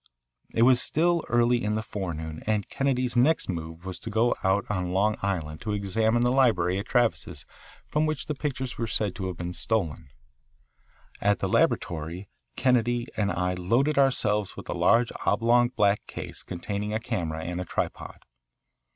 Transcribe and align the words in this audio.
It 0.55 0.63
was 0.63 0.81
still 0.81 1.21
early 1.29 1.63
in 1.63 1.75
the 1.75 1.83
forenoon, 1.83 2.41
and 2.47 2.67
Kennedy's 2.67 3.15
next 3.15 3.47
move 3.49 3.85
was 3.85 3.99
to 3.99 4.09
go 4.09 4.33
out 4.43 4.65
on 4.67 4.91
Long 4.93 5.15
Island 5.21 5.61
to 5.61 5.73
examine 5.73 6.23
the 6.23 6.31
library 6.31 6.79
at 6.79 6.87
Travis's 6.87 7.45
from 7.85 8.07
which 8.07 8.25
the 8.25 8.33
pictures 8.33 8.79
were 8.79 8.87
said 8.87 9.13
to 9.13 9.27
have 9.27 9.37
been 9.37 9.53
stolen. 9.53 10.09
At 11.21 11.37
the 11.37 11.47
laboratory 11.47 12.31
Kennedy 12.55 13.09
and 13.15 13.31
I 13.31 13.53
loaded 13.53 13.99
ourselves 13.99 14.57
with 14.57 14.67
a 14.69 14.73
large 14.73 15.11
oblong 15.27 15.69
black 15.69 16.07
case 16.07 16.41
containing 16.41 16.95
a 16.95 16.99
camera 16.99 17.43
and 17.43 17.61
a 17.61 17.65
tripod. 17.65 18.23